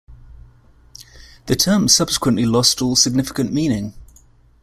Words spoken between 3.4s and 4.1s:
meaning.